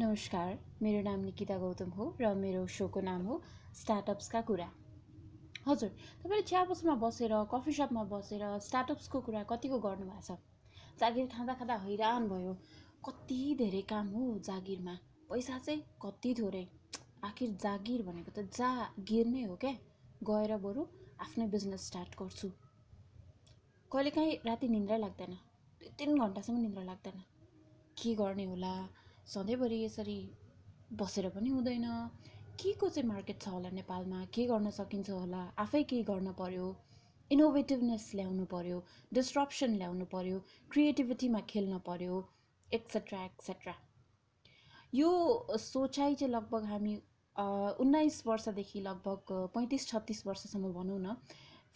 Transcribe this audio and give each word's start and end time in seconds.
नमस्कार 0.00 0.58
मेरो 0.82 1.00
नाम 1.02 1.20
निकिता 1.20 1.56
गौतम 1.58 1.88
हो 1.90 2.04
र 2.20 2.28
मेरो 2.34 2.66
सोको 2.66 3.00
नाम 3.00 3.22
हो 3.26 3.40
स्टार्टअप्सका 3.74 4.40
कुरा। 4.40 4.66
हजुर 5.66 5.88
तपाईँले 6.22 6.42
चिया 6.42 6.94
बसेर 7.00 7.32
कफी 7.54 7.72
सपमा 7.72 8.04
बसेर 8.12 8.44
स्टार्टअप्सको 8.66 9.20
कुरा 9.20 9.42
कतिको 9.42 9.78
गर्नुभएको 9.78 10.20
छ? 10.26 10.36
जागिर 11.00 11.26
खाँदा 11.32 11.54
खाँदा 11.54 11.74
हैरान 11.86 12.28
भयो। 12.28 12.52
कति 13.08 13.38
धेरै 13.58 13.80
काम 13.90 14.06
हो 14.12 14.38
जागिरमा। 14.50 14.94
पैसा 15.30 15.58
चाहिँ 15.58 15.82
कति 16.02 16.34
थोरै। 16.38 16.62
आखिर 17.24 17.58
जागिर 17.66 18.02
भनेको 18.02 18.30
त 18.38 18.46
जागिर 18.54 19.26
नै 19.26 19.42
हो 19.42 19.56
क्या? 19.56 19.74
गएर 20.30 20.56
बरु 20.58 20.86
आफ्नै 21.26 21.48
बिजनेस 21.56 21.86
स्टार्ट 21.86 22.14
गर्छु। 22.22 22.52
कहिलेकाहीँ 23.92 24.38
राति 24.46 24.68
निन्द्रै 24.68 24.98
लाग्दैन। 24.98 25.34
दुई 25.80 25.90
तिन 25.98 26.18
घन्टासम्म 26.18 26.58
निन्द्रा 26.60 26.84
लाग्दैन। 26.84 27.20
के 27.98 28.14
गर्ने 28.14 28.44
होला? 28.44 28.72
सधैँभरि 29.28 29.82
यसरी 29.84 30.18
बसेर 31.00 31.28
पनि 31.30 31.50
हुँदैन। 31.50 31.86
के 32.60 32.72
को 32.80 32.88
चाहिँ 32.88 33.08
मार्केट 33.08 33.40
छ 33.42 33.48
होला 33.48 33.70
नेपालमा? 33.70 34.24
के 34.34 34.46
गर्न 34.46 34.70
सकिन्छ 34.76 35.10
होला? 35.10 35.42
आफै 35.64 35.82
केही 35.90 36.02
गर्न 36.10 36.32
पर्यो? 36.38 36.66
इनोभेटिभनेस 37.30 38.10
ल्याउनु 38.14 38.44
पर्यो 38.52 38.76
डिस्ट्रप्सन 39.14 39.74
ल्याउनु 39.76 40.04
पर्यो 40.12 40.38
क्रिएटिभिटीमा 40.72 41.40
खेल्न 41.50 41.78
पर्यो 41.86 42.14
एक्सेट्रा 42.68 43.18
एक्सेट्रा 43.24 43.74
यो 44.92 45.10
सोचाइ 45.60 46.14
चाहिँ 46.14 46.32
लगभग 46.32 46.64
हामी 46.70 46.94
उन्नाइस 47.84 48.22
वर्षदेखि 48.26 48.80
लगभग 48.80 49.32
पैँतिस 49.54 49.86
छत्तिस 49.88 50.26
वर्षसम्म 50.26 50.72
भनौँ 50.72 50.98
न 51.00 51.16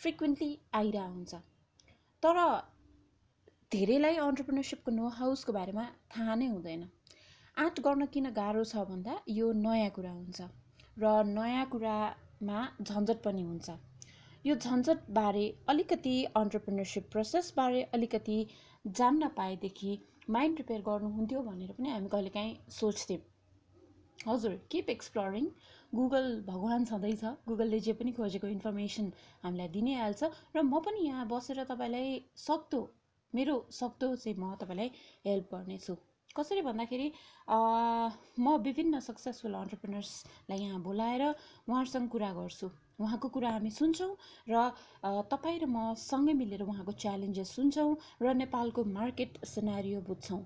फ्रिक्वेन्टली 0.00 0.50
आइरह 0.74 1.04
हुन्छ 1.08 1.34
तर 2.22 2.40
धेरैलाई 3.72 4.16
अन्टरप्रिनरसिपको 4.24 4.90
नो 4.92 5.08
हाउसको 5.20 5.52
बारेमा 5.52 5.84
थाहा 6.16 6.34
नै 6.34 6.46
हुँदैन। 6.46 6.82
आँट 7.56 7.80
गर्न 7.80 8.06
किन 8.12 8.28
गाह्रो 8.36 8.62
छ 8.64 8.82
भन्दा 8.88 9.14
यो 9.30 9.46
नयाँ 9.56 9.90
कुरा 9.96 10.10
हुन्छ 10.10 10.44
र 10.96 11.10
नयाँ 11.28 11.64
कुरामा 11.72 12.60
झन्झट 12.82 13.18
पनि 13.24 13.42
हुन्छ। 13.42 13.74
यो 14.44 14.54
झन्झटबारे 14.56 15.42
अलिकति 15.68 16.14
अन्टरप्रिनरसिप 16.36 17.10
प्रोसेसबारे 17.12 17.82
अलिकति 17.98 18.38
जान्न 18.84 19.28
पाएदेखि 19.36 19.98
माइन्ड 20.30 20.56
प्रिपेयर 20.56 20.80
गर्नुहुन्थ्यो 20.86 21.42
भनेर 21.42 21.72
पनि 21.78 21.90
हामी 21.90 22.08
कहिलेकाहीँ 22.14 22.56
सोच्थ्यौँ। 22.78 23.20
हजुर 24.18 24.54
किप 24.72 24.90
एक्सप्लोरिङ 24.90 25.50
गुगल 25.92 26.28
भगवान् 26.46 26.86
छँदैछ। 26.86 27.24
गुगलले 27.48 27.80
जे 27.80 27.92
पनि 28.00 28.12
खोजेको 28.12 28.54
इन्फर्मेसन 28.54 29.12
हामीलाई 29.42 29.68
दिनै 29.76 29.98
हाल्छ 30.00 30.22
र 30.56 30.62
म 30.62 30.80
पनि 30.86 31.04
यहाँ 31.06 31.26
बसेर 31.34 31.64
तपाईँलाई 31.70 32.16
सक्दो 32.46 32.80
मेरो 33.32 33.58
सक्दो 33.80 34.14
चाहिँ 34.16 34.38
म 34.38 34.54
तपाईँलाई 34.62 34.90
हेल्प 35.26 35.54
गर्नेछु। 35.54 35.96
कसरी 36.36 36.62
भन्दाखेरि 36.62 37.06
म 38.38 38.56
विभिन्न 38.64 39.00
सक्सेसफुल 39.06 39.54
अन्टरप्रिनर्सलाई 39.54 40.58
यहाँ 40.58 40.80
बोलाएर 40.82 41.22
उहाँहरूसँग 41.28 42.08
कुरा 42.08 42.30
गर्छु। 42.34 42.70
उहाँको 43.00 43.28
कुरा 43.34 43.50
हामी 43.50 43.70
सुन्छौँ 43.70 44.12
र 44.48 44.54
तपाईँ 45.28 45.58
र 45.60 45.66
म 45.66 45.92
सँगै 45.98 46.32
मिलेर 46.40 46.62
उहाँको 46.64 46.92
च्यालेन्जेस 47.04 47.54
सुन्छौँ 47.56 47.96
र 48.22 48.34
नेपालको 48.40 48.84
मार्केट 48.96 49.44
सिनारियो 49.44 50.00
बुझ्छौँ। 50.08 50.42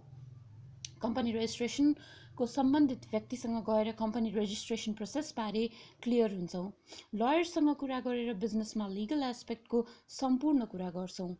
कम्पनी 1.03 1.33
रेजिस्ट्रेसनको 1.33 2.47
सम्बन्धित 2.51 3.03
व्यक्तिसँग 3.13 3.59
गएर 3.65 3.93
कम्पनी 3.99 4.31
रेजिस्ट्रेसन 4.35 4.93
प्रोसेसबारे 4.95 5.65
क्लियर 6.03 6.31
हुन्छौँ। 6.35 6.67
लयरसँग 7.15 7.75
कुरा 7.81 8.01
गरेर 8.07 8.35
बिजनेसमा 8.43 8.87
लिगल 8.91 9.23
एस्पेक्टको 9.31 9.87
सम्पूर्ण 10.19 10.65
कुरा 10.73 10.91
गर्छौँ। 10.97 11.35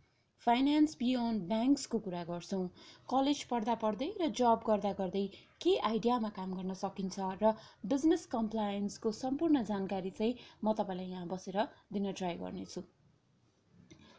फाइनेन्स 0.45 0.97
बियोन्ड 0.99 1.47
ब्याङ्क्सको 1.49 1.99
कुरा 2.03 2.23
गर्छौँ। 2.27 2.65
कलेज 3.09 3.43
पढ्दा 3.53 3.75
पढ्दै 3.85 4.09
र 4.21 4.29
जब 4.41 4.67
गर्दा 4.67 4.93
गर्दै 4.99 5.23
के 5.61 5.73
आइडियामा 5.89 6.31
काम 6.37 6.59
गर्न 6.59 6.77
सकिन्छ 6.81 7.31
र 7.41 7.55
बिजनेस 7.87 8.27
कम्प्लायन्सको 8.35 9.13
सम्पूर्ण 9.21 9.65
जानकारी 9.71 10.13
चाहिँ 10.19 10.37
म 10.37 10.77
तपाईँलाई 10.81 11.11
यहाँ 11.11 11.27
बसेर 11.29 11.65
दिन 11.93 12.13
ट्राई 12.13 12.39
गर्नेछु। 12.43 12.85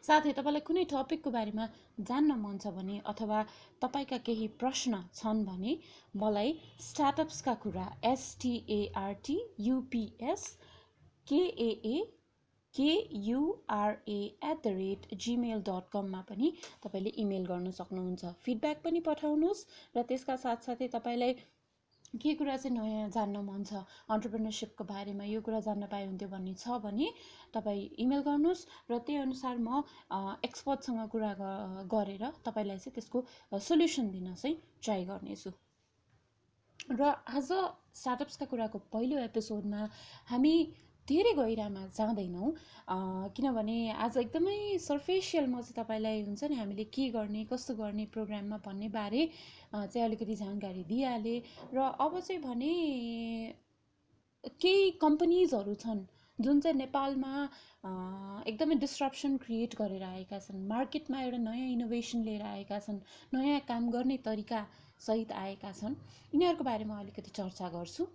साथै 0.03 0.31
तपाईँलाई 0.35 0.63
कुनै 0.65 0.83
टपिकको 0.89 1.31
बारेमा 1.31 1.63
जान्न 2.09 2.35
मन 2.41 2.57
छ 2.57 2.73
भने 2.75 2.99
अथवा 3.11 3.39
तपाईँका 3.81 4.19
केही 4.27 4.47
प्रश्न 4.61 4.99
छन् 5.15 5.45
भने 5.47 5.73
मलाई 6.15 6.53
स्टार्टअप्सका 6.83 7.55
कुरा 7.63 7.87
S T A R T 8.11 9.37
U P S 9.65 10.45
K A A 11.27 11.97
K U R A 12.75 14.17
at 14.43 14.57
the 14.63 14.73
rate 14.75 15.05
Gmail 15.23 15.61
dot 15.67 15.91
कममा 15.91 16.21
पनि 16.29 16.53
तपाईँले 16.83 17.11
इमेल 17.21 17.45
गर्न 17.47 17.71
सक्नुहुन्छ। 17.77 18.33
फिडब्याक 18.43 18.81
पनि 18.83 18.99
पठाउनुहोस् 19.05 19.67
र 19.95 20.03
त्यसका 20.09 20.35
साथसाथै 20.39 20.87
तपाईँलाई 20.95 21.33
के 22.15 22.33
कुरा 22.35 22.55
चाहिँ 22.57 22.75
नयाँ 22.75 23.09
जान्न 23.11 23.39
मन 23.45 23.63
छ 23.63 23.79
अन्टरप्रिनरसिपको 24.09 24.83
बारेमा 24.91 25.25
यो 25.27 25.41
कुरा 25.41 25.59
जान्न 25.65 25.87
पाए 25.91 26.05
हुन्थ्यो 26.05 26.29
भन्ने 26.29 26.53
छ 26.55 26.77
भने 26.85 27.07
तपाईँ 27.53 27.83
इमेल 27.99 28.21
गर्नुहोस् 28.27 28.63
र 28.91 28.99
त्यही 29.03 29.19
अनुसार 29.21 29.57
म 29.59 29.83
एक्सपर्टसँग 30.43 31.07
कुरा 31.11 31.31
गरेर 31.91 32.23
तपाईँलाई 32.45 32.77
चाहिँ 32.79 32.95
त्यसको 32.95 33.25
सोल्युसन 33.61 34.09
दिन 34.11 34.33
चाहिँ 34.35 34.55
ट्राई 34.83 35.05
गर्नेछु। 35.05 35.51
र 36.93 37.01
आज 37.33 37.51
स्टार्टअप्सका 37.99 38.45
कुराको 38.47 38.79
पहिलो 38.93 39.19
एपिसोडमा 39.21 39.81
हामी 40.27 40.53
धेरै 41.07 41.31
गहिरामा 41.33 41.83
जाँदैनौँ। 41.97 42.47
किनभने 43.35 43.77
आज 44.05 44.17
एकदमै 44.17 44.57
सर्फेसियल 44.85 45.45
म 45.47 45.61
चाहिँ 45.61 45.75
तपाईँलाई 45.77 46.21
हुन्छ 46.23 46.43
नि 46.51 46.55
हामीले 46.55 46.83
के 46.95 47.07
गर्ने 47.11 47.43
कस्तो 47.51 47.75
गर्ने 47.75 48.05
प्रोग्राममा 48.13 48.57
भन्ने 48.65 48.89
बारे 48.91 49.21
चाहिँ 49.71 50.03
अलिकति 50.05 50.35
जानकारी 50.41 50.83
दिइहालेँ 50.91 51.39
र 51.73 51.79
अब 51.99 52.19
चाहिँ 52.19 52.41
भने 52.43 52.71
केही 54.61 54.91
कम्पनीजहरू 55.01 55.73
छन् 55.75 56.03
जुन 56.39 56.59
चाहिँ 56.61 56.77
नेपालमा 56.77 57.31
एकदमै 58.45 58.75
डिस्ट्रप्सन 58.83 59.37
क्रिएट 59.45 59.75
गरेर 59.77 60.03
आएका 60.03 60.39
छन्। 60.39 60.67
मार्केटमा 60.67 61.21
एउटा 61.21 61.37
नयाँ 61.39 61.69
इनोभेसन 61.69 62.23
लिएर 62.23 62.41
आएका 62.45 62.79
छन् 62.79 62.99
नयाँ 63.33 63.59
काम 63.67 63.89
गर्ने 63.91 64.17
तरिका 64.27 64.59
सहित 64.99 65.31
आएका 65.39 65.71
छन्। 65.71 65.95
यिनीहरूको 66.33 66.63
बारेमा 66.63 66.99
अलिकति 66.99 67.31
चर्चा 67.31 67.69
गर्छु। 67.69 68.05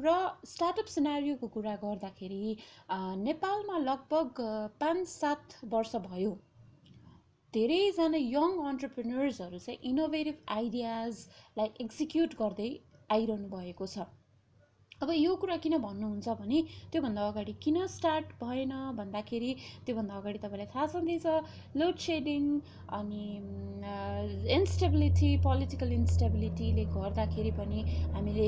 र 0.00 0.14
स्टार्टअप 0.46 0.86
सिनारियोको 0.94 1.48
कुरा 1.56 1.74
गर्दाखेरि 1.82 2.56
नेपालमा 3.20 3.78
लगभग 3.80 4.40
पाँच 4.80 5.06
सात 5.08 5.58
वर्ष 5.74 5.94
भयो। 6.06 6.32
धेरैजना 7.54 8.18
यङ 8.18 8.58
अन्टरप्रिनर्सहरू 8.68 9.58
चाहिँ 9.58 9.78
इनोभेटिभ 9.90 10.36
आइडियाजलाई 10.52 11.70
एक्जिक्युट 11.80 12.34
गर्दै 12.38 12.70
आइरहनु 13.10 13.48
भएको 13.54 13.86
छ। 13.86 14.06
अब 15.02 15.10
यो 15.12 15.34
कुरा 15.42 15.56
किन 15.62 15.76
भन्नुहुन्छ 15.82 16.32
भने 16.40 16.58
त्योभन्दा 16.92 17.22
अगाडि 17.28 17.52
किन 17.62 17.86
स्टार्ट 17.94 18.26
भएन 18.42 18.72
भन्दाखेरि 18.96 19.54
त्योभन्दा 19.86 20.14
अगाडि 20.16 20.38
तपाईँलाई 20.38 20.66
थाहा 20.74 20.86
छँदैछ 20.92 21.26
लोड 21.76 21.96
सेडिङ 22.04 22.44
अनि 22.98 23.24
इन्स्टेबिलिटी 24.56 25.30
पोलिटिकल 25.46 25.92
इन्स्टेबिलिटीले 25.92 26.84
गर्दाखेरि 26.94 27.50
पनि 27.56 27.84
हामीले 28.14 28.46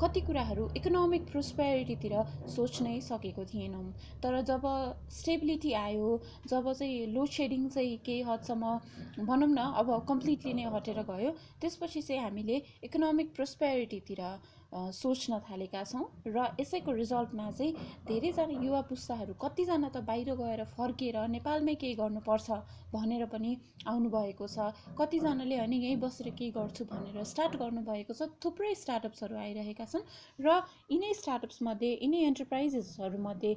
कति 0.00 0.20
कुराहरू 0.28 0.68
इकोनोमिक 0.80 1.26
प्रोस्पेरिटीतिर 1.30 2.14
सोच्नै 2.54 2.94
सकेको 3.02 3.44
थिएनौँ। 3.52 3.84
तर 4.22 4.40
जब 4.50 4.64
स्टेबिलिटी 5.12 5.72
आयो 5.82 6.08
जब 6.46 6.72
चाहिँ 6.72 7.06
लोड 7.12 7.28
सेडिङ 7.30 7.68
चाहिँ 7.68 7.96
केही 8.06 8.22
हदसम्म 8.30 9.26
भनौँ 9.26 9.48
न 9.50 9.66
अब 9.82 9.92
कम्प्लिटली 10.08 10.54
नै 10.54 10.64
हटेर 10.76 11.02
गयो 11.10 11.34
त्यसपछि 11.60 12.02
चाहिँ 12.02 12.22
हामीले 12.22 12.56
इकोनोमिक 12.84 13.34
प्रोस्पेरिटीतिर 13.36 14.24
सोच्न 14.72 15.38
थालेका 15.46 15.82
छौँ 15.84 16.04
र 16.28 16.46
यसैको 16.60 16.92
रिजल्टमा 16.94 17.50
चाहिँ 17.52 17.72
धेरैजना 18.06 18.62
युवा 18.64 18.80
पुस्ताहरू 18.88 19.34
कतिजना 19.40 19.88
त 19.88 20.02
बाहिर 20.06 20.34
गएर 20.36 20.64
फर्किएर 20.72 21.16
नेपालमै 21.30 21.74
केही 21.76 21.94
गर्नुपर्छ 21.96 22.58
भनेर 22.92 23.24
पनि 23.32 23.50
आउनुभएको 23.86 24.46
छ। 24.46 24.70
कतिजनाले 24.98 25.56
होइन 25.56 25.72
यहीँ 25.74 25.96
बसेर 25.98 26.30
केही 26.38 26.50
गर्छु 26.52 26.84
भनेर 26.86 27.24
स्टार्ट 27.24 27.56
गर्नुभएको 27.56 28.14
छ। 28.14 28.28
थुप्रै 28.38 28.74
स्टार्टअप्सहरू 28.76 29.36
आइरहेका 29.38 29.86
छन् 29.86 30.06
र 30.38 30.56
यिनै 30.90 31.12
स्टार्टअप्समध्ये 31.14 31.90
यिनै 31.92 32.22
एन्टरप्राइजेसहरूमध्ये 32.26 33.52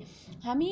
हामी 0.45 0.71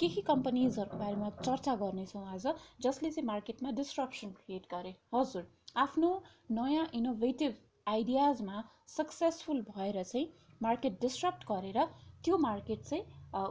केही 0.00 0.26
कम्पनीजहरूको 0.30 0.98
बारेमा 0.98 1.30
चर्चा 1.42 1.74
गर्नेछौँ 1.82 2.24
आज 2.34 2.46
जसले 2.80 3.10
चाहिँ 3.10 3.26
मार्केटमा 3.26 3.70
डिस्ट्रप्सन 3.78 4.34
क्रिएट 4.40 4.66
गरे। 4.70 4.96
हजुर 5.14 5.46
आफ्नो 5.76 6.10
नयाँ 6.52 6.88
इनोभेटिभ 6.94 7.62
आइडियाजमा 7.86 8.62
सक्सेसफुल 8.88 9.60
भएर 9.68 10.02
चाहिँ 10.02 10.26
मार्केट 10.62 11.00
डिस्ट्रप्ट 11.00 11.44
गरेर 11.50 11.78
त्यो 12.24 12.38
मार्केट 12.44 12.82
चाहिँ 12.82 13.04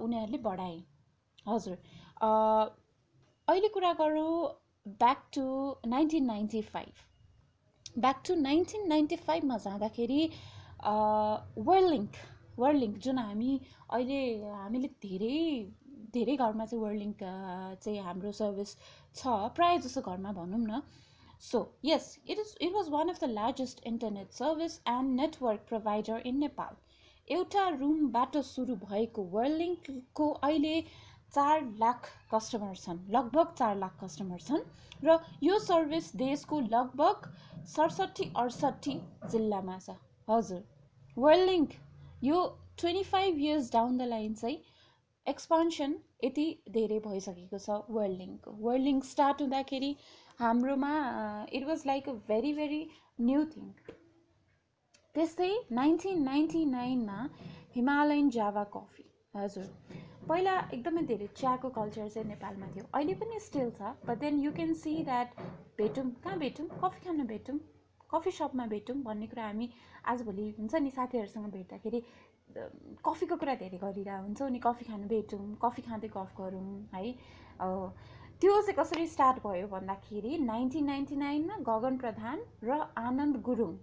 उनीहरूले 0.04 0.38
बढाए। 0.48 0.78
हजुर। 1.48 1.78
अहिले 3.48 3.68
कुरा 3.74 3.92
गरौँ 4.02 4.34
back 5.02 5.24
to 5.34 5.46
nineteen 5.88 6.26
ninety 6.26 6.62
five. 6.74 6.94
Back 8.00 8.22
to 8.28 8.36
nineteen 8.42 8.88
ninety 8.88 9.16
फाइभमा 9.28 9.58
जाँदाखेरि 9.66 10.22
वर्लिङ्क 11.70 12.14
वर्लिङ्क 12.60 12.98
जुन 13.06 13.18
हामी 13.20 13.60
अहिले 13.90 14.20
हामीले 14.52 14.90
धेरै 15.06 15.40
धेरै 16.14 16.36
घरमा 16.36 16.66
चाहिँ 16.66 16.84
वर्लिङ्क 16.84 17.24
चाहिँ 17.84 18.00
हाम्रो 18.04 18.32
सर्भिस 18.42 18.76
छ। 19.16 19.28
प्रायः 19.56 19.80
जसो 19.86 20.02
घरमा 20.02 20.32
भनौँ 20.34 20.60
न 20.60 20.82
So, 21.38 21.72
yes, 21.82 22.18
it 22.26 22.38
is 22.38 22.56
it 22.62 22.72
was 22.72 22.90
one 22.90 23.10
of 23.10 23.20
the 23.20 23.28
largest 23.28 23.82
internet 23.84 24.34
service 24.34 24.80
and 24.86 25.16
network 25.16 25.66
provider 25.66 26.18
in 26.20 26.40
Nepal. 26.40 26.76
एउटा 27.28 27.68
रुमबाट 27.70 28.38
सुरु 28.48 28.76
भएको 28.82 29.24
वर्लिङ्कको 29.32 30.28
अहिले 30.48 30.74
चार 31.34 31.62
लाख 31.80 32.10
कस्टमर 32.34 32.76
छन् 32.82 33.00
लगभग 33.16 33.54
चार 33.62 33.76
लाख 33.78 33.98
कस्टमर 34.04 34.46
छन् 34.48 34.64
र 35.04 35.18
यो 35.44 35.58
सर्भिस 35.64 36.12
देशको 36.16 36.60
लगभग 36.68 37.28
सडसठी 37.72 38.32
अडसट्ठी 38.44 38.94
जिल्लामा 39.32 39.78
छ 39.88 39.98
हजुर 40.28 40.62
वर्लिङ्क 41.18 41.74
यो 42.24 42.44
twenty 42.78 43.04
five 43.10 43.44
years 43.48 43.72
down 43.74 43.98
the 43.98 44.10
line 44.12 44.34
चाहिँ 44.44 44.62
एक्सपान्सन 45.28 45.98
यति 46.24 46.48
धेरै 46.74 47.00
भइसकेको 47.08 47.64
छ 47.66 47.82
वर्लिङ्क 48.64 49.12
स्टार्ट 49.12 49.42
हुँदाखेरि 49.42 49.96
हाम्रोमा 50.40 50.94
it 51.54 51.64
was 51.68 51.84
like 51.88 52.10
a 52.10 52.14
very 52.30 52.54
very 52.54 52.82
new 53.22 53.44
thing 53.52 53.70
त्यस्तै 55.16 55.52
नाइन्टिन 55.72 56.24
नाइन्टी 56.24 56.66
नाइनमा 56.72 57.20
हिमालयन 57.76 58.30
जावा 58.38 58.64
कफी 58.74 59.06
हजुर। 59.36 59.70
पहिला 60.30 60.56
एकदमै 60.74 61.02
धेरै 61.12 61.28
चियाको 61.40 61.70
कल्चर 61.78 62.10
चाहिँ 62.10 62.28
नेपालमा 62.28 62.68
थियो। 62.76 62.86
अहिले 62.94 63.16
पनि 63.22 63.40
स्टिल 63.46 63.72
छ 63.78 63.92
but 64.10 64.20
then 64.20 64.40
you 64.44 64.52
can 64.60 64.74
see 64.82 64.94
that 65.10 65.40
भेटौँ 65.78 66.06
कहाँ 66.24 66.38
भेटौँ? 66.40 66.68
कफी 66.84 67.06
खान 67.06 67.26
भेटौँ 67.28 67.58
कफी 68.10 68.32
सपमा 68.32 68.66
भेटौँ 68.74 68.96
भन्ने 69.04 69.28
कुरा 69.28 69.46
हामी 69.46 69.70
आजभोलि 70.14 70.50
हुन्छ 70.60 70.82
नि 70.86 70.92
साथीहरूसँग 70.98 71.52
भेट्दाखेरि 71.52 72.02
कफीको 73.08 73.36
कुरा 73.44 73.56
धेरै 73.62 73.78
गरिरहेको 73.78 74.24
हुन्छ। 74.26 74.42
अनि 74.42 74.60
कफी 74.66 74.86
खानु 74.86 75.08
भेटौँ 75.08 75.42
कफी 75.64 75.82
खाँदै 75.88 76.10
गफ 76.18 76.36
गरौँ 76.40 76.68
है। 76.94 77.06
त्यो 78.46 78.56
चाहिँ 78.62 78.74
कसरी 78.78 79.06
स्टार्ट 79.08 79.38
भयो 79.44 79.68
भन्दाखेरि 79.68 80.38
नाइन्टिन 80.40 80.86
नाइन्टी 80.86 81.16
नाइनमा 81.18 81.56
गगन 81.68 81.96
प्रधान 82.00 82.42
र 82.64 82.76
Anand 83.02 83.38
Gurung 83.46 83.78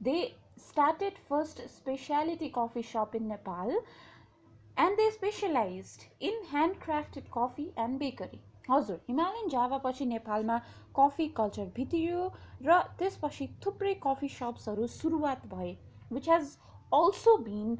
they 0.00 0.12
started 0.58 1.16
first 1.30 1.62
specialty 1.68 2.50
coffee 2.50 2.82
shop 2.82 3.14
in 3.14 3.26
Nepal 3.28 3.72
and 4.76 5.00
they 5.00 5.08
specialized 5.10 6.04
in 6.20 6.38
handcrafted 6.52 7.30
coffee 7.30 7.66
and 7.76 7.98
bakery. 7.98 8.38
हजुर 8.68 9.00
हिमालयन 9.08 9.48
जावा 9.48 9.80
पछि 9.86 10.06
नेपालमा 10.06 10.58
कफी 10.96 11.26
कल्चर 11.38 11.72
भित्रियो 11.76 12.28
र 12.62 12.78
त्यसपछि 13.00 13.48
थुप्रै 13.66 13.94
कफी 14.04 14.28
सप्सहरू 14.34 14.86
सुरुवात 14.92 15.48
भए 15.54 15.72
which 16.12 16.28
has 16.28 16.52
also 16.92 17.36
been 17.48 17.74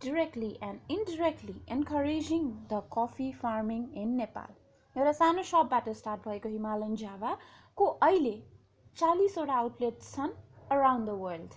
directly 0.00 0.50
and 0.70 0.96
indirectly 0.96 1.56
encouraging 1.78 2.50
the 2.66 2.82
coffee 2.98 3.30
farming 3.44 3.86
in 4.04 4.18
Nepal 4.22 4.58
एउटा 4.96 5.12
सानो 5.18 5.42
सपबाट 5.48 5.88
स्टार्ट 5.98 6.28
भएको 6.28 6.48
हिमालयन 6.48 6.94
जावाको 7.02 7.84
अहिले 8.06 8.32
चालिसवटा 8.96 9.54
आउटलेट्स 9.58 10.14
छन् 10.14 10.32
अराउन्ड 10.72 11.08
द 11.08 11.14
वर्ल्ड 11.20 11.54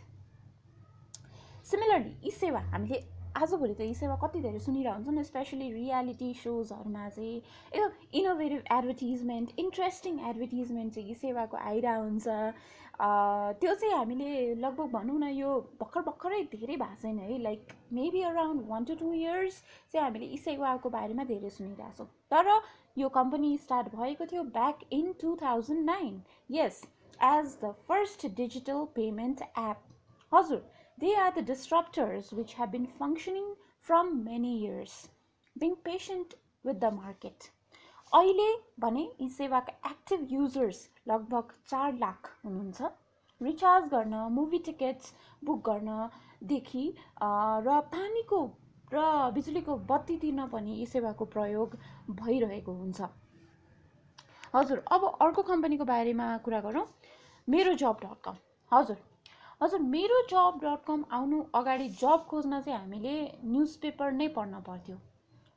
सिमिलरली 1.71 2.13
यी 2.25 2.31
सेवा 2.31 2.59
हामीले 2.67 2.99
आजभोलि 3.41 3.73
त 3.73 3.81
यी 3.81 3.93
सेवा 4.01 4.15
कति 4.21 4.41
धेरै 4.45 4.59
सुनिरहेको 4.67 5.11
हुन्छ 5.11 5.25
स्पेसली 5.29 5.67
रियालिटी 5.71 6.29
सोजहरूमा 6.43 7.09
चाहिँ 7.17 7.35
एकदम 7.73 8.17
इनोभेटिभ 8.19 8.61
एडभर्टिजमेन्ट 8.77 9.59
इन्ट्रेस्टिङ 9.65 10.19
एडभर्टिजमेन्ट 10.29 10.93
चाहिँ 10.95 11.09
यी 11.09 11.15
सेवाको 11.25 11.57
आइरहेको 11.71 12.03
हुन्छ। 12.03 12.27
त्यो 13.59 13.73
चाहिँ 13.75 13.93
हामीले 13.95 14.29
लगभग 14.63 14.87
भनौँ 14.95 15.19
न 15.19 15.33
यो 15.35 15.51
भर्खर 15.81 16.07
भर्खरै 16.07 16.41
धेरै 16.55 16.75
भएको 16.77 17.01
छैन 17.01 17.19
है 17.19 17.41
like 17.49 17.75
maybe 17.99 18.21
around 18.31 18.67
one 18.71 18.85
to 18.85 18.95
two 19.03 19.11
years 19.13 19.61
चाहिँ 19.91 20.05
हामीले 20.05 20.31
यी 20.31 20.37
सेवाको 20.47 20.95
बारेमा 20.97 21.23
धेरै 21.33 21.49
सुनिरहेछौँ 21.59 22.07
तर 22.31 22.55
यो 22.97 23.09
कम्पनी 23.17 23.57
स्टार्ट 23.57 23.95
भएको 23.95 24.25
थियो 24.25 24.43
back 24.59 24.87
in 24.91 25.11
two 25.21 25.35
thousand 25.41 25.85
nine 25.85 26.21
yes 26.51 26.81
as 27.31 27.57
the 27.63 27.73
first 27.87 28.25
digital 28.35 28.85
payment 28.95 29.41
app 29.41 29.83
हजुर 30.31 30.63
They 30.97 31.13
are 31.13 31.31
the 31.31 31.41
disruptors 31.41 32.31
which 32.31 32.53
have 32.53 32.71
been 32.71 32.87
functioning 32.87 33.55
from 33.81 34.23
many 34.23 34.57
years, 34.59 35.09
being 35.55 35.75
patient 35.77 36.35
with 36.65 36.79
the 36.79 36.91
market. 36.91 37.49
अहिले 38.11 38.47
भने 38.79 39.01
यी 39.21 39.27
सेवाका 39.29 39.73
एक्टिभ 39.89 40.27
युजर्स 40.31 40.79
लगभग 41.07 41.51
चार 41.69 41.97
लाख 41.97 42.29
हुनुहुन्छ। 42.45 42.91
रिचार्ज 43.41 43.89
गर्न 43.93 44.15
movie 44.31 44.59
tickets 44.67 45.13
book 45.43 45.61
गर्नदेखि 45.65 46.87
र 47.67 47.79
पानीको 47.95 48.41
र 48.93 49.03
बिजुलीको 49.33 49.75
बत्ती 49.89 50.17
तिर्न 50.17 50.47
पनि 50.47 50.73
यी 50.75 50.85
सेवाको 50.87 51.25
प्रयोग 51.35 51.77
भइरहेको 52.11 52.73
हुन्छ। 52.73 53.09
हजुर 54.55 54.83
अब 54.91 55.05
अर्को 55.21 55.41
कम्पनीको 55.43 55.85
बारेमा 55.85 56.27
कुरा 56.45 56.59
गरौँ। 56.61 56.85
मेरो 57.47 57.73
जब 57.75 57.97
डट 58.03 58.21
कम 58.25 58.37
हजुर 58.71 58.97
हजुर 59.61 59.79
मेरो 59.89 60.21
जब 60.29 60.59
डट 60.63 60.85
कम 60.87 61.03
आउनु 61.13 61.41
अगाडि 61.55 61.89
जब 61.99 62.25
खोज्न 62.29 62.61
चाहिँ 62.61 62.79
हामीले 62.79 63.15
न्युज 63.45 63.75
पेपर 63.77 64.11
नै 64.13 64.27
पढ्न 64.37 64.61
पर्थ्यो। 64.61 64.97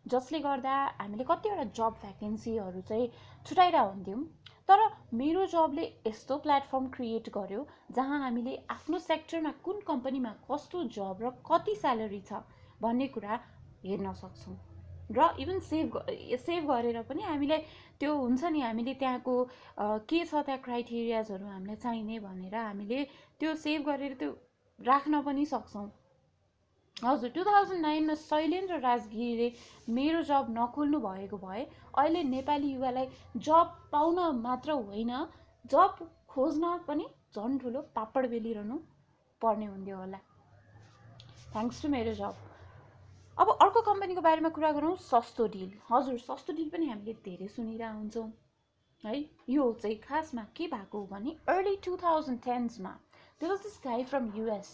जसले 0.06 0.38
गर्दा 0.40 0.74
हामीले 0.98 1.24
कतिवटा 1.31 1.64
जब 1.76 1.96
भ्याकेन्सीहरू 2.02 2.81
चाहिँ 2.88 3.08
छुट्याइरहेको 3.46 3.88
हुन्थ्यौँ। 3.88 4.22
तर 4.69 4.81
मेरो 5.14 5.44
जबले 5.46 5.84
यस्तो 6.06 6.36
प्लेटफर्म 6.38 6.86
क्रिएट 6.94 7.28
गर्यो 7.34 7.66
जहाँ 7.92 8.20
हामीले 8.20 8.56
आफ्नो 8.70 8.98
सेक्टरमा 9.00 9.52
कुन 9.64 9.81
कम्पनीमा 9.86 10.32
कस्तो 10.50 10.82
जब 10.96 11.22
र 11.22 11.31
कति 11.46 11.74
स्यालेरी 11.76 12.20
छ 12.22 12.40
भन्ने 12.82 13.06
कुरा 13.14 13.34
हेर्न 13.84 14.12
सक्छौँ। 14.22 14.56
र 15.10 15.28
इभन 15.40 15.58
सेभ 15.66 15.96
सेभ 16.38 16.66
गरेर 16.70 17.02
पनि 17.08 17.22
हामीलाई 17.22 17.58
त्यो 18.00 18.16
हुन्छ 18.16 18.44
नि 18.44 18.60
हामीले 18.60 18.94
त्यहाँको 18.94 19.34
के 20.08 20.25
छ 20.25 20.42
त्यहाँ 20.46 20.60
क्राइटेरियाजहरू 20.64 21.46
हामीलाई 21.46 21.76
चाहिने 21.76 22.19
भनेर 22.20 22.54
हामीले 22.56 22.98
त्यो 23.40 23.54
सेभ 23.62 23.82
गरेर 23.88 24.14
त्यो 24.20 24.30
राख्न 24.78 25.20
पनि 25.22 25.44
सक्छौँ। 25.52 25.88
हजुर 26.96 27.30
टु 27.30 27.42
थाउजन्ड 27.44 27.80
नाइनमा 27.82 28.14
शैलेन्द्र 28.20 28.78
राजगिरीले 28.81 29.48
मेरो 29.96 30.22
जब 30.31 30.46
नखोल्नु 30.50 30.98
भएको 31.00 31.38
भए 31.38 31.62
अहिले 31.96 32.22
नेपाली 32.31 32.72
युवालाई 32.72 33.06
जब 33.48 33.66
पाउन 33.92 34.19
मात्र 34.42 34.72
होइन 34.82 35.12
जब 35.64 36.04
खोज्न 36.28 36.76
पनि 36.88 37.06
झन् 37.34 37.58
ठुलो 37.58 37.81
पापड 37.96 38.28
बेलिरहनु 38.31 38.76
पर्ने 39.42 39.66
हुन्थ्यो 39.66 39.96
होला। 39.96 40.19
थ्याङ्क्स 41.52 41.82
टु 41.82 41.88
मेरो 41.88 42.14
जब 42.14 42.34
अब 43.38 43.50
अर्को 43.62 43.81
कम्पनीको 43.87 44.20
बारेमा 44.20 44.49
कुरा 44.55 44.70
गरौँ 44.73 44.94
सस्तो 45.00 45.46
डिल 45.49 45.73
हजुर 45.90 46.19
सस्तो 46.20 46.52
डिल 46.52 46.70
पनि 46.70 46.87
हामीले 46.88 47.12
धेरै 47.25 47.46
सुनिरहेको 47.49 47.99
हुन्छौँ 47.99 48.32
है 49.05 49.14
यो 49.49 49.67
चाहिँ 49.82 49.96
खासमा 50.06 50.43
के 50.56 50.67
भएको 50.69 50.99
हो 50.99 51.06
भने 51.12 51.37
अर्ली 51.49 51.76
टु 51.85 51.96
थाउजन्ड 52.02 52.40
टेन्समा 52.44 52.90
त्यो 53.40 53.49
was 53.49 53.58
this 53.62 53.79
guy 53.85 54.05
from 54.05 54.31
US 54.37 54.73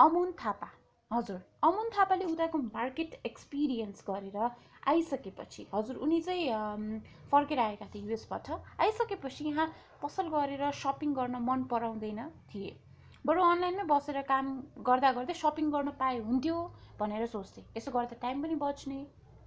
Amun 0.00 0.32
Thapa. 0.44 0.70
हजुर 1.10 1.40
अमुन 1.64 1.90
थापाले 1.98 2.24
उताको 2.24 2.58
मार्केट 2.58 3.14
एक्सपिरियन्स 3.26 4.04
गरेर 4.10 4.50
आइसकेपछि 4.88 5.66
हजुर 5.74 5.96
उनी 6.06 6.20
चाहिँ 6.20 7.00
फर्केर 7.32 7.58
आएका 7.60 7.86
थिए 7.94 8.02
युएसबाट 8.02 8.50
आइसकेपछि 8.80 9.44
यहाँ 9.44 9.72
पसल 10.02 10.28
गरेर 10.34 10.70
सपिङ 10.78 11.14
गर्न 11.14 11.42
मन 11.48 11.62
पराउँदैन 11.70 12.28
थिए। 12.54 12.76
बरु 13.24 13.42
अनलाइनमै 13.46 13.84
बसेर 13.90 14.20
काम 14.28 14.46
गर्दा 14.86 15.10
गर्दै 15.16 15.34
सपिङ 15.40 15.66
गर्न 15.72 15.90
पाए 15.98 16.16
हुन्थ्यो 16.28 16.56
भनेर 17.00 17.26
सोच्थेँ। 17.34 17.64
यसो 17.76 17.90
गर्दा 17.96 18.16
टाइम 18.24 18.42
पनि 18.44 18.54
बच्ने 18.62 18.98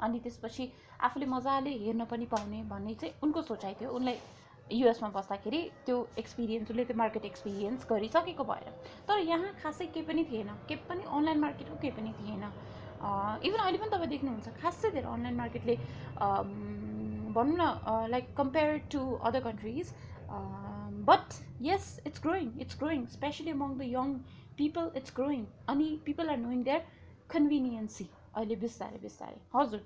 अनि 0.06 0.20
त्यसपछि 0.24 0.68
आफूले 1.08 1.26
मजाले 1.32 1.74
हेर्न 1.82 2.06
पनि 2.12 2.26
पाउने 2.34 2.62
भन्ने 2.72 2.94
चाहिँ 3.02 3.14
उनको 3.28 3.42
सोचाइ 3.50 3.74
थियो। 3.82 3.90
उनलाई 3.98 4.18
युएसमा 4.80 5.10
बस्दाखेरि 5.18 5.60
त्यो 5.86 5.98
एक्सपिरियन्स 6.24 6.72
उसले 6.72 6.86
त्यो 6.86 6.98
मार्केट 7.04 7.26
एक्सपिरियन्स 7.32 7.86
गरिसकेको 7.92 8.44
भएर। 8.52 8.72
तर 9.08 9.20
यहाँ 9.32 9.52
खासै 9.60 9.86
केही 9.92 10.06
पनि 10.08 10.24
थिएन। 10.32 10.56
केही 10.72 10.80
पनि 10.90 11.04
अनलाइन 11.12 11.40
मार्केटको 11.46 11.76
केही 11.84 11.94
पनि 12.00 12.12
थिएन। 12.20 12.44
इभन 13.44 13.60
अहिले 13.60 13.78
पनि 13.84 13.92
तपाईँ 13.92 14.12
देख्नुहुन्छ 14.16 14.56
खासै 14.64 14.90
धेरै 14.96 15.10
अनलाइन 15.12 15.36
मार्केटले 15.44 15.76
भनौँ 17.36 17.58
न 17.60 18.08
like 18.16 18.34
compare 18.40 18.72
to 18.92 19.02
other 19.28 19.42
countries 19.48 19.88
but 21.06 21.40
yes 21.62 21.88
it's 22.08 22.22
growing 22.22 22.52
it's 22.66 22.80
growing 22.80 23.06
specially 23.14 23.52
among 23.52 23.78
the 23.78 23.90
young 23.90 24.14
people 24.58 24.92
it's 24.96 25.16
growing 25.16 25.46
अनि 25.68 25.90
people 26.06 26.36
are 26.36 26.44
knowing 26.44 26.64
their 26.64 26.86
convenience 27.30 28.10
अहिले 28.34 28.56
बिस्तारै 28.62 29.02
बिस्तारै 29.02 29.42
हजुर 29.54 29.86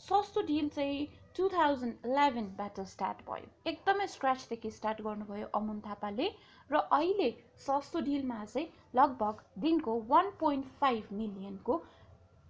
सस्तो 0.00 0.42
डिल 0.48 0.68
चाहिँ 0.70 1.06
टु 1.36 1.48
थाउजन्ड 1.52 2.06
इलेभेनबाट 2.06 2.80
स्टार्ट 2.88 3.22
भयो 3.28 3.70
एकदमै 3.70 4.06
स्क्रेचेखि 4.14 4.70
स्टार्ट 4.72 5.02
गर्नुभयो 5.06 5.48
अमन 5.54 5.80
थापाले 5.86 6.28
र 6.70 6.82
अहिले 6.96 7.28
सस्तो 7.64 8.00
डिलमा 8.06 8.38
चाहिँ 8.46 8.66
लगभग 8.94 9.42
दिनको 9.58 9.94
वान 10.08 10.30
पोइन्ट 10.40 10.72
फाइभ 10.80 11.16
मिलियनको 11.20 11.76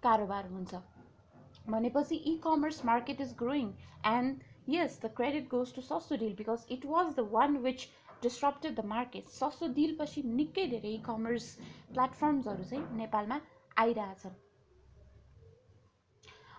कारोबार 0.02 0.50
हुन्छ 0.50 0.82
भनेपछि 1.68 2.16
e 2.16 2.36
commerce 2.42 2.84
market 2.84 3.20
is 3.20 3.34
growing 3.38 3.70
and 4.08 4.44
yes 4.68 5.00
the 5.00 5.12
credit 5.16 5.48
goes 5.50 5.74
to 5.74 5.82
Sasto 5.84 6.16
Deal 6.16 6.34
because 6.36 6.66
it 6.70 6.86
was 6.86 7.14
the 7.14 7.28
one 7.32 7.56
which 7.64 7.88
disrupted 8.26 8.74
the 8.74 8.84
market 8.94 9.36
Sasto 9.36 9.66
निकै 10.32 10.66
धेरै 10.72 10.94
इ 10.94 10.98
कमर्स 11.10 11.46
प्लेटफर्म्सहरू 11.92 12.64
चाहिँ 12.72 12.98
नेपालमा 13.02 13.40
आइरहेछन्। 13.84 14.42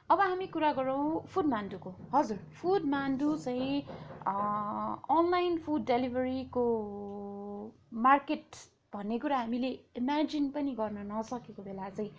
अब 0.09 0.19
हामी 0.21 0.45
कुरा 0.47 0.71
गरौँ 0.73 1.05
फुड 1.31 1.45
मान्डुको 1.47 1.91
हजुर 2.13 2.37
फुड 2.57 2.85
मान्डु 2.91 3.35
चाहिँ 3.45 3.81
अनलाइन 5.15 5.57
फुड 5.65 5.85
डेलिभरीको 5.85 6.63
मार्केट 8.05 8.55
भन्ने 8.93 9.17
कुरा 9.19 9.37
हामीले 9.39 9.71
इमेजिन 9.97 10.49
पनि 10.51 10.71
गर्न 10.79 11.03
नसकेको 11.11 11.63
बेला 11.63 11.89
चाहिँ 11.97 12.11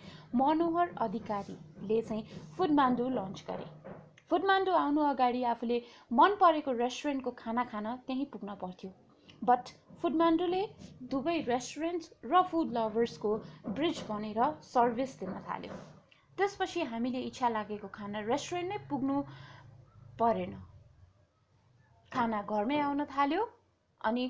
मनोहर 0.43 0.93
अधिकारीले 1.07 2.01
चाहिँ 2.01 2.23
फुड 2.57 2.71
मान्डु 2.81 3.09
लन्च 3.17 3.43
गरे। 3.49 3.67
फुड 4.29 4.45
मान्डु 4.45 4.71
आउनु 4.85 5.01
अगाडि 5.09 5.43
आफूले 5.51 5.81
मन 6.21 6.35
परेको 6.41 6.71
रेस्टुरेन्टको 6.85 7.31
खाना 7.37 7.63
खान 7.71 7.95
त्यहीँ 8.07 8.25
पुग्न 8.33 8.55
पर्थ्यो। 8.61 8.91
बट 9.41 9.69
फुडमान्डुले 10.01 10.61
दुवै 11.11 11.37
रेस्टुरेन्ट 11.47 12.03
र 12.31 12.41
फुड 12.49 12.73
लभर्सको 12.77 13.31
ब्रिज 13.77 14.01
बनेर 14.09 14.39
सर्भिस 14.67 15.19
दिन 15.19 15.33
थाल्यो। 15.47 15.77
त्यसपछि 16.37 16.83
हामीले 16.91 17.21
इच्छा 17.29 17.49
लागेको 17.49 17.87
खाना 17.95 18.19
रेस्टुरेन्ट 18.27 18.69
नै 18.71 18.77
पुग्नु 18.89 19.17
परेन। 20.19 20.53
खाना 22.11 22.41
घरमै 22.43 22.79
आउन 22.81 23.05
थाल्यो 23.15 23.41
अनि 24.01 24.23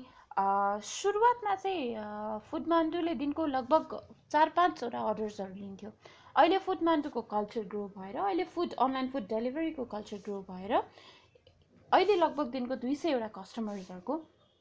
सुरुवातमा 0.88 1.54
चाहिँ 1.62 2.40
फुडमान्डुले 2.50 3.14
दिनको 3.22 3.46
लगभग 3.46 4.00
चार 4.32 4.48
पाँचवटा 4.56 5.00
अर्डर्सहरू 5.10 5.54
लिन्थ्यो। 5.54 5.90
अहिले 6.36 6.58
फुडमान्डुको 6.66 7.22
कल्चर 7.30 7.64
ग्रो 7.70 7.86
भएर 7.96 8.16
अहिले 8.24 8.44
फुड 8.54 8.74
अनलाइन 8.84 9.08
फुड 9.14 9.24
डेलिभरीको 9.28 9.84
कल्चर 9.94 10.18
ग्रो 10.26 10.42
भएर 10.50 10.72
अहिले 10.76 12.16
लगभग 12.16 12.50
दिनको 12.50 12.74
दुई 12.84 12.94
सयवटा 12.96 13.28
कस्टमर्सहरूको 13.38 14.14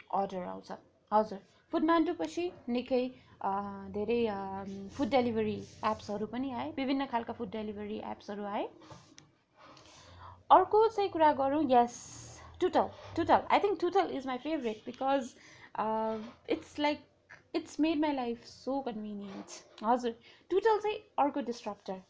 अर्डर 0.10 0.46
आउँछ। 0.48 0.72
हजुर 1.12 1.40
फुडमान्डु 1.72 2.14
पछि 2.20 2.46
निकै 2.70 3.04
धेरै 3.96 4.22
फुड 4.96 5.10
डेलिभरी 5.10 5.58
एप्सहरू 5.90 6.26
पनि 6.32 6.52
आए 6.54 6.72
विभिन्न 6.78 7.06
खालका 7.12 7.34
फुड 7.34 7.52
डेलिभरी 7.52 7.98
एप्सहरू 8.14 8.46
आए। 8.54 8.66
अर्को 10.52 10.88
चाहिँ 10.88 11.10
कुरा 11.12 11.32
गरौँ 11.40 11.64
yes 11.72 11.98
Tootle 12.62 12.90
Tootle 13.16 13.42
I 13.52 13.60
think 13.64 13.80
Tootle 13.82 14.12
is 14.18 14.26
my 14.28 14.38
favourite 14.46 14.82
because 14.86 15.34
it's 16.56 16.80
like 16.80 17.06
it's 17.56 17.80
made 17.80 18.00
my 18.00 18.14
life 18.14 18.46
so 18.46 18.80
convenient 18.88 19.84
हजुर 19.86 20.16
टुटल 20.52 20.80
चाहिँ 20.80 20.98
अर्को 21.26 21.42
disruptor 21.52 22.02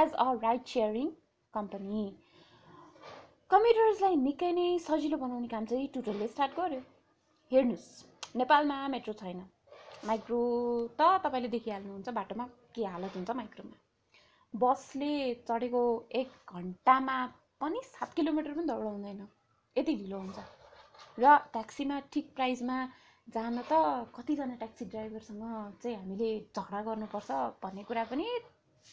as 0.00 0.12
a 0.14 0.32
ride 0.42 0.64
sharing 0.72 1.10
company 1.54 2.04
कम्प्युटर्सलाई 3.50 4.16
निकै 4.16 4.50
नै 4.52 4.66
सजिलो 4.88 5.16
बनाउने 5.18 5.48
काम 5.48 5.64
चाहिँ 5.66 5.88
टुटलले 5.94 6.28
स्टार्ट 6.28 6.56
गर्यो। 6.56 6.80
हेर्नुहोस् 7.52 8.36
नेपालमा 8.36 8.76
मेट्रो 8.88 9.12
छैन। 9.14 9.40
माइक्रो 10.08 10.38
त 10.98 11.08
तपाईँले 11.24 11.48
देखिहाल्नुहुन्छ 11.48 12.08
बाटोमा 12.18 12.44
के 12.74 12.84
हालत 12.84 13.16
हुन्छ 13.16 13.30
माइक्रोमा। 13.30 13.76
बसले 14.54 15.12
चढेको 15.48 15.82
एक 16.20 16.30
घन्टामा 16.48 17.16
पनि 17.60 17.80
सात 17.84 18.14
किलोमिटर 18.14 18.52
पनि 18.56 18.66
दौडाउँदैन 18.66 19.20
यति 19.76 19.94
ढिलो 19.94 20.18
हुन्छ। 20.18 20.38
र 21.18 21.36
ट्याक्सीमा 21.52 21.98
ठिक 22.12 22.32
प्राइसमा 22.34 22.78
जान 23.28 23.60
त 23.68 23.82
कतिजना 24.16 24.56
ट्याक्सी 24.56 24.84
ड्राइभरसँग 24.96 25.44
चाहिँ 25.82 25.96
हामीले 25.96 26.30
झगडा 26.56 26.80
गर्नुपर्छ 26.88 27.30
भन्ने 27.62 27.82
कुरा 27.84 28.04
पनि 28.14 28.26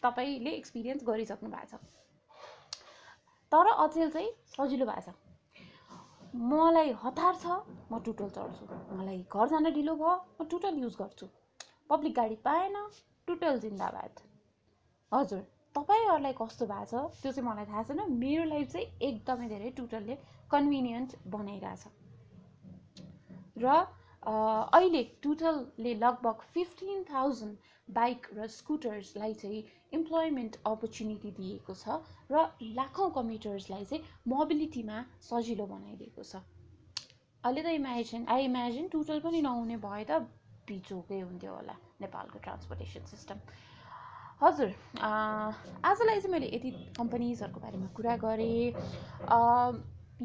तपाईँले 0.04 0.52
एक्सपिरियन्स 0.60 1.08
गरिसक्नु 1.08 1.50
भएको 1.50 1.78
छ। 1.78 1.82
तर 3.52 3.74
अचेल 3.80 4.10
चाहिँ 4.12 4.30
सजिलो 4.52 4.86
भएको 4.86 5.12
छ। 5.12 5.29
मलाई 6.34 6.92
हतार 7.04 7.36
छ 7.36 7.46
म 7.92 8.00
टुटल 8.06 8.30
चढ्छु। 8.30 8.66
मलाई 8.96 9.26
घर 9.34 9.48
जान 9.50 9.66
ढिलो 9.74 9.96
भयो 9.96 10.16
म 10.40 10.46
टुटल 10.50 10.76
युज 10.80 10.96
गर्छु। 10.96 11.28
पब्लिक 11.90 12.14
गाडी 12.16 12.36
पाएन 12.46 12.76
टुटल 13.28 13.60
जिन्दाबाद। 13.60 14.20
हजुर 15.12 15.42
तपाईँहरूलाई 15.76 16.34
कस्तो 16.42 16.66
भएको 16.66 16.86
छ 16.86 17.22
त्यो 17.22 17.32
चाहिँ 17.32 17.50
मलाई 17.50 17.66
थाहा 17.66 17.84
छैन। 17.84 18.02
मेरो 18.14 18.44
लाइफ 18.46 18.72
चाहिँ 18.72 18.88
एकदमै 19.10 19.48
धेरै 19.50 19.70
टुटलले 19.78 20.16
कन्भिनियन्ट 20.52 21.10
बनाइरहेछ। 21.28 21.84
र 23.58 23.68
अहिले 24.30 25.04
टुटलले 25.24 25.94
लगभग 25.96 26.42
फिफ्टिन 26.54 27.04
थाउजन्ड 27.12 27.94
बाइक 27.94 28.28
र 28.38 28.48
स्कुटर्सलाई 28.56 29.34
चाहिँ 29.34 29.64
इम्प्लोइमेन्ट 29.94 30.58
अपर्च्युनिटी 30.66 31.32
दिएको 31.38 31.76
छ 31.76 31.98
र 32.32 32.46
लाखौँ 32.76 33.10
कम्प्युटर्सलाई 33.16 33.86
चाहिँ 33.86 34.04
मोबिलिटीमा 34.34 34.98
सजिलो 35.30 35.66
बनाइदिएको 35.74 36.24
छ। 36.24 36.44
अहिले 37.44 37.64
त 37.64 37.74
इमेजिन 37.80 38.26
आई 38.30 38.46
इमेजिन 38.46 38.88
टुटल 38.94 39.20
पनि 39.26 39.42
नहुने 39.42 39.78
भए 39.84 40.04
त 40.04 40.22
बिजोकै 40.70 41.20
हुन्थ्यो 41.20 41.54
होला 41.54 41.76
नेपालको 42.02 42.40
ट्रान्सपोर्टेसन 42.48 43.06
सिस्टम 43.12 43.38
हजुर 44.42 44.70
आजलाई 45.04 46.20
चाहिँ 46.20 46.34
मैले 46.34 46.50
यति 46.56 46.72
कम्पनीजहरूको 46.98 47.60
बारेमा 47.62 47.88
कुरा 47.96 48.16
गरेँ। 48.24 48.74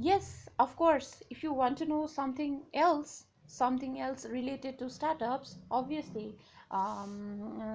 Yes 0.06 0.28
of course 0.61 1.08
if 1.32 1.44
you 1.44 1.54
want 1.61 1.78
to 1.78 1.87
know 1.87 2.06
something 2.14 2.58
else 2.82 3.14
something 3.48 3.96
else 3.98 4.26
related 4.32 4.78
to 4.78 4.88
startups 4.90 5.56
obviously 5.72 6.28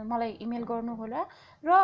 मलाई 0.06 0.32
इमेल 0.42 0.64
गर्नुहोला 0.70 1.26
र 1.64 1.76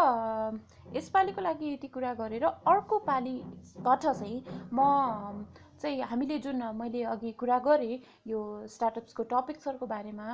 यसपालिको 0.95 1.41
लागि 1.41 1.73
यति 1.73 1.87
कुरा 1.89 2.13
गरेर 2.15 2.43
अर्को 2.45 2.97
पालिबाट 3.07 4.01
चाहिँ 4.01 4.41
म 4.73 5.45
चाहिँ 5.81 6.01
हामीले 6.03 6.37
जुन 6.39 6.63
मैले 6.75 7.03
अघि 7.05 7.31
कुरा 7.39 7.57
गरेँ 7.59 7.99
यो 8.27 8.39
स्टार्टअप्सको 8.67 9.23
टपिक्सहरूको 9.23 9.85
बारेमा 9.85 10.27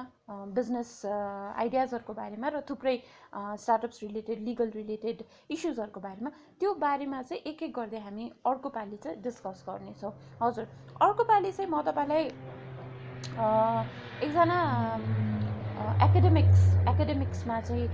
बिजनेस 0.57 0.89
आइडियाजहरूको 1.05 2.13
बारेमा 2.13 2.47
र 2.47 2.61
थुप्रै 2.69 2.95
स्टार्टअप्स 3.35 4.03
रिलेटेड 4.03 4.39
लिगल 4.41 4.69
रिलेटेड 4.75 5.23
इस्युजहरूको 5.49 5.99
बारेमा 5.99 6.31
त्यो 6.59 6.73
बारेमा 6.85 7.21
चाहिँ 7.23 7.41
एक 7.43 7.63
एक 7.63 7.73
गर्दै 7.73 7.99
हामी 7.99 8.31
अर्को 8.45 8.69
पालि 8.69 8.97
चाहिँ 8.97 9.21
डिस्कस 9.21 9.63
गर्नेछौँ। 9.69 10.13
हजुर 10.41 10.65
अर्को 11.01 11.23
पालि 11.25 11.51
चाहिँ 11.51 11.69
म 11.71 11.81
तपाईँलाई 11.81 12.29
एकजना 14.21 14.55
एकाडेमिक्स 15.99 16.61
एकाडेमिक्समा 16.87 17.59
चाहिँ 17.61 17.87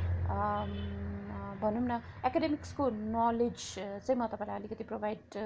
भनौँ 1.62 1.84
न 1.84 2.00
एकाडेमिक्सको 2.26 2.88
नलेज 3.16 3.58
चाहिँ 3.76 4.18
म 4.18 4.28
तपाईँलाई 4.28 4.58
अलिकति 4.60 4.84
प्रोभाइड 4.86 5.38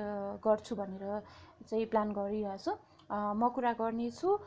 गर्छु 0.45 0.75
भनेर 0.75 1.19
चाहिँ 1.65 1.85
प्लान 1.87 2.13
गरिरहेको 2.13 2.63
छु 2.65 2.77
म 3.35 3.49
कुरा 3.57 3.73
गर्नेछु 3.81 4.37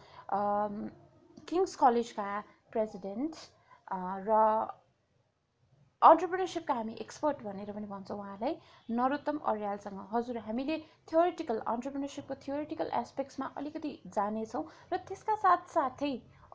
किङ्स 1.48 1.76
कलेजका 1.78 2.30
प्रेसिडेन्ट 2.72 3.34
र 4.24 4.40
अन्टरप्रिनरसिपका 6.04 6.74
हामी 6.74 6.94
एक्सपर्ट 7.02 7.42
भनेर 7.42 7.72
पनि 7.74 7.86
भन्छौँ 7.90 8.18
उहाँलाई। 8.18 8.56
नरोत्तम 8.96 9.38
अर्यालसँग। 9.52 10.00
हजुर 10.10 10.38
हामीले 10.46 10.76
थ्योरिटिकल 11.10 11.60
अन्टरप्रिनरसिपको 11.72 12.34
थ्योरिटिकल 12.42 12.90
एस्पेक्ट्समा 12.98 13.46
अलिकति 13.60 13.92
जानेछौँ 14.16 14.62
र 14.92 14.96
त्यसका 15.08 15.36
साथसाथै 15.44 16.12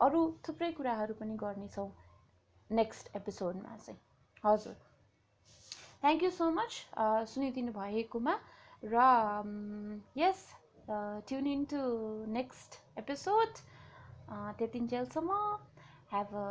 अरू 0.07 0.21
थुप्रै 0.47 0.71
कुराहरू 0.79 1.13
पनि 1.21 1.37
गर्नेछौँ 1.39 1.89
नेक्स्ट 2.69 3.15
एपिसोडमा 3.15 3.77
चाहिँ। 3.79 3.99
हजुर। 4.43 4.75
थ्याङ्क 6.03 6.23
यू 6.23 6.29
सो 6.31 6.49
मच 6.57 6.75
सुनिदिनु 7.29 7.71
भएकोमा 7.77 8.35
र 8.83 9.07
yes 10.17 10.43
tune 11.31 11.47
in 11.47 11.65
to 11.73 11.81
next 12.35 12.77
episode 12.99 13.63
त्यतिन्जेलसम्म 14.59 15.39
have 16.13 16.35
a 16.35 16.45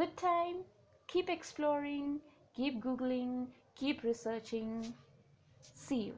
good 0.00 0.12
time 0.22 0.60
keep 1.08 1.30
exploring 1.30 2.10
keep 2.54 2.80
googling 2.82 3.48
keep 3.74 4.02
researching. 4.02 4.94
See 5.74 6.02
you 6.02 6.14